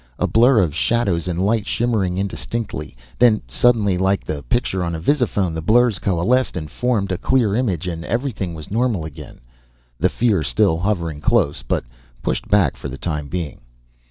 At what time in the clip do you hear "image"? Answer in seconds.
7.53-7.85